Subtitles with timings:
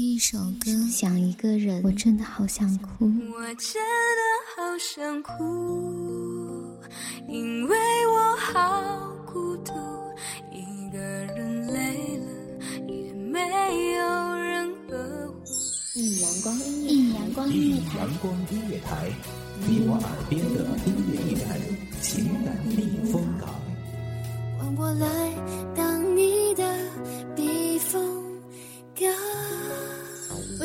[0.00, 3.04] 一首歌，想一个人，我真的好想哭。
[3.34, 4.22] 我真的
[4.54, 6.78] 好想哭，
[7.26, 7.76] 因为
[8.06, 9.72] 我好孤独，
[10.52, 12.26] 一个人累了
[12.86, 13.40] 也没
[13.94, 15.42] 有人呵护。
[15.96, 19.10] 一阳光音乐，一阳光音乐台，阳光音乐台，
[19.66, 21.58] 你我耳边的音乐驿站，
[22.00, 22.76] 情感避
[23.10, 23.48] 风港。
[24.60, 25.34] 换我来
[25.74, 26.62] 当你的
[27.34, 28.00] 避风
[28.94, 29.47] 港。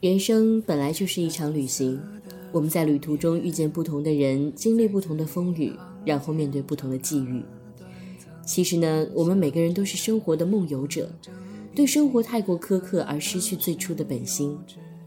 [0.00, 2.00] 人生本来就是一场旅行，
[2.52, 5.74] 我们在旅途中遇见不同的人，经历不同的风雨，
[6.06, 7.42] 然后面对不同的际遇。
[8.46, 11.12] 其实呢，我们每个人都是生活的梦游者，
[11.74, 14.56] 对生活太过苛刻而失去最初的本心，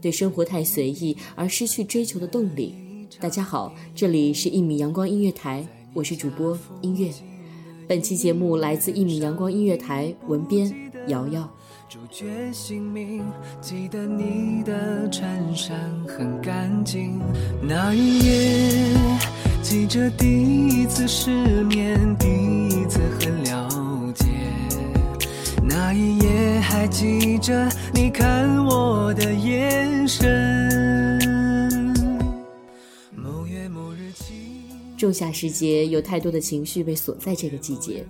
[0.00, 2.76] 对生活太随意而失去追求的动力。
[3.18, 7.12] 大家好，这里是一米阳光音乐台，我是主播音乐。
[7.88, 10.72] 本期节目来自一米阳光音乐台，文编
[11.08, 11.52] 瑶瑶。
[11.94, 13.24] 主角姓名，
[13.60, 15.78] 记得你的衬衫
[16.08, 17.20] 很干净。
[17.62, 18.98] 那一夜，
[19.62, 20.26] 记着第
[20.66, 21.30] 一次失
[21.62, 22.26] 眠，第
[22.66, 23.68] 一次很了
[24.12, 24.26] 解。
[25.62, 30.28] 那一夜，还记着你看我的眼神。
[33.14, 34.66] 某月某日起，
[34.96, 38.02] 仲夏时节，有太多的情绪被锁在这个季节；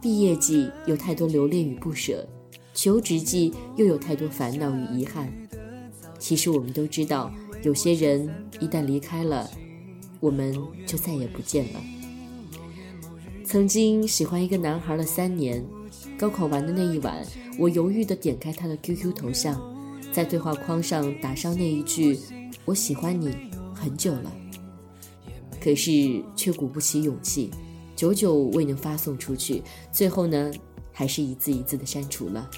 [0.00, 2.24] 毕业季，有太多留恋与不舍。
[2.76, 5.32] 求职季又有太多烦恼与遗憾。
[6.18, 7.32] 其实我们都知道，
[7.62, 8.28] 有些人
[8.60, 9.50] 一旦离开了，
[10.20, 10.54] 我们
[10.86, 11.80] 就再也不见了。
[13.46, 15.64] 曾经喜欢一个男孩了三年，
[16.18, 17.26] 高考完的那一晚，
[17.58, 19.58] 我犹豫地点开他的 QQ 头像，
[20.12, 22.18] 在对话框上打上那一句
[22.66, 23.34] “我喜欢你
[23.74, 24.30] 很久了”，
[25.62, 27.50] 可是却鼓不起勇气，
[27.94, 29.62] 久久未能发送出去。
[29.90, 30.52] 最后呢，
[30.92, 32.50] 还是一字一字的删除了。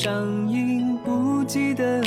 [0.00, 2.00] 上映不记得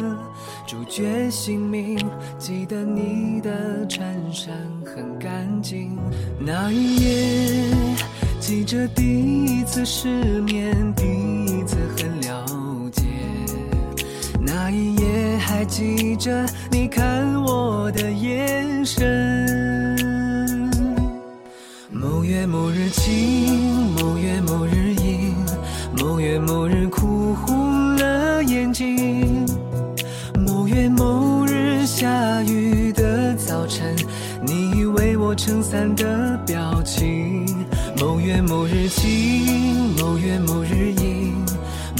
[0.65, 1.99] 主角姓名，
[2.39, 5.97] 记得你的衬衫很干净。
[6.39, 7.75] 那一夜，
[8.39, 10.07] 记着第一次失
[10.43, 12.45] 眠，第一次很了
[12.93, 13.03] 解。
[14.39, 20.71] 那一夜，还记着你看我的眼神。
[21.91, 25.35] 某月某日晴，某月某日阴，
[25.99, 27.10] 某月某日哭
[32.01, 33.95] 下雨的早晨，
[34.43, 37.45] 你为我撑伞的表情。
[37.99, 41.31] 某月某日晴，某月某日阴，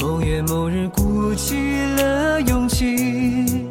[0.02, 1.56] 某月某日鼓起
[1.98, 3.70] 了勇气。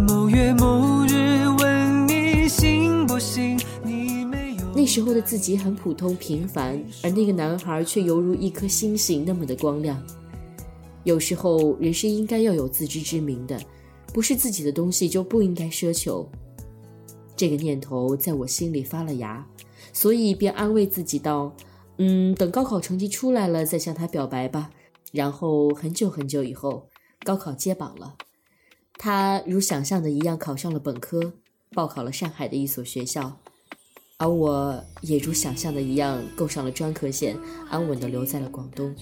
[0.00, 3.56] 某月某日问你信不信？
[3.84, 4.64] 你没有。
[4.74, 9.96] 那时候的自己很普通平凡，而那个男孩却犹如一颗星星那么的光亮。
[11.04, 13.56] 有时候，人是应该要有自知之明的。
[14.12, 16.28] 不是自己的东西就不应该奢求。
[17.34, 19.44] 这个念头在我心里发了芽，
[19.92, 21.52] 所以便安慰自己道
[21.98, 24.70] ：“嗯，等高考成绩出来了再向他表白吧。”
[25.12, 26.88] 然后很久很久以后，
[27.24, 28.14] 高考揭榜了，
[28.94, 31.34] 他如想象的一样考上了本科，
[31.74, 33.38] 报考了上海的一所学校，
[34.16, 37.36] 而我也如想象的一样够上了专科线，
[37.68, 38.94] 安稳的留在了广东。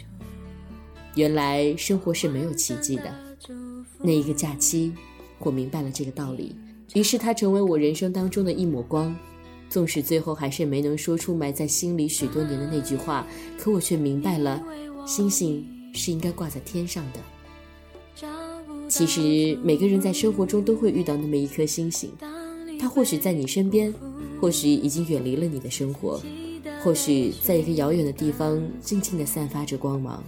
[1.15, 3.15] 原来生活是没有奇迹的。
[4.03, 4.93] 那一个假期，
[5.39, 6.57] 我明白了这个道理，
[6.95, 9.15] 于是它成为我人生当中的一抹光。
[9.69, 13.25] 纵使最后还是没能说出埋在心里许多年的那句话，
[13.57, 14.61] 可我却明白了，
[15.07, 15.65] 星星
[15.95, 18.27] 是应该挂在天上的。
[18.89, 22.11] 其实每个人在生活中都会遇到那么一颗星星，
[22.81, 23.95] 它或许在你身边，
[24.41, 26.21] 或许已经远离了你的生活，
[26.83, 30.25] 或许在一个遥远的地方静静地散发着光芒，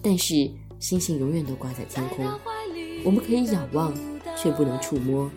[0.00, 2.24] 但是星星永远都挂在天空，
[3.06, 3.94] 我们可以仰望，
[4.36, 5.30] 却不能触摸。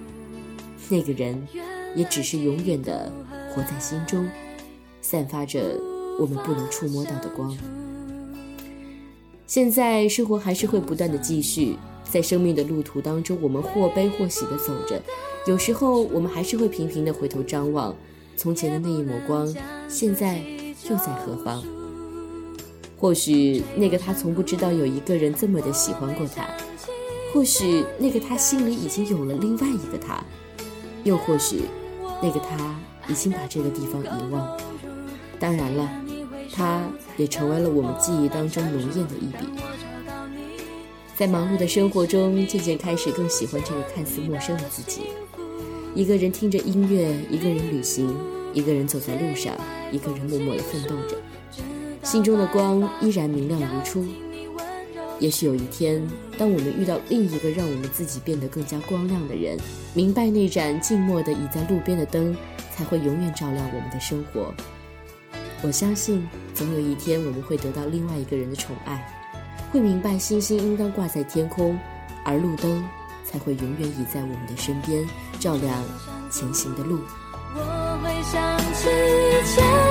[0.89, 1.48] 那个人，
[1.95, 3.12] 也只是永远的
[3.54, 4.27] 活在心中，
[5.04, 5.80] 散发着
[6.19, 7.56] 我们不能触摸到的光。
[9.45, 15.00] 现在生活还是会不断的继续，在生命的路途当中，我们或悲或喜的走着，
[15.45, 17.95] 有时候我们还是会频频的回头张望，
[18.36, 19.48] 从前的那一抹光，
[19.88, 20.42] 现在
[20.89, 21.63] 又在何方？
[22.98, 26.48] 或许那个他从不知道有一个人这么的喜欢过他，
[27.31, 30.24] 或许那个他心里已经有了另外一个他。
[31.04, 31.62] 又或许，
[32.22, 32.76] 那个他
[33.08, 34.58] 已经把这个地方遗忘。
[35.40, 35.90] 当然了，
[36.54, 36.84] 他
[37.16, 39.48] 也成为了我们记忆当中浓艳的一笔。
[41.16, 45.04] 在忙碌的生活中，渐渐开始更喜欢这个看似陌生的自己。
[45.96, 48.14] 一个人听着音乐，一个人旅行，
[48.54, 49.56] 一个人走在路上，
[49.92, 51.16] 一个人默默地奋斗着，
[52.04, 54.06] 心中的光依然明亮如初。
[55.19, 56.01] 也许有一天，
[56.38, 59.57] 当我们遇到另一个让我们自己变得更加光亮的人，
[59.94, 62.36] 明白那盏静默的倚在路边的灯，
[62.74, 64.54] 才会永远照亮我们的生活。
[65.62, 69.06] 我相信，总有一天我们会得到另外一个人的宠爱，
[69.71, 71.77] 会明白星星应当挂在天空，
[72.24, 72.81] 而路灯
[73.25, 75.06] 才会永远倚在我们的身边，
[75.38, 75.83] 照亮
[76.31, 77.00] 前行的路。
[77.56, 79.89] 我会想起以前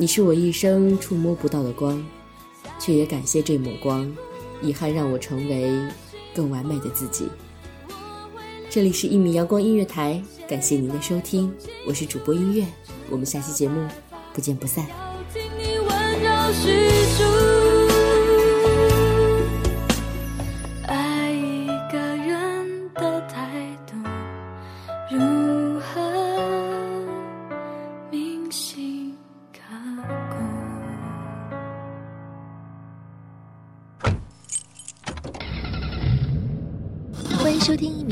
[0.00, 2.02] 你是我一生触摸不到的光，
[2.78, 4.10] 却也感谢这抹光，
[4.62, 5.70] 遗憾让我成为
[6.34, 7.28] 更完美的自己。
[8.70, 11.52] 这里是一米阳光音乐台，感谢您的收听，
[11.86, 12.64] 我是主播音乐，
[13.10, 13.86] 我们下期节目
[14.32, 14.86] 不见不散。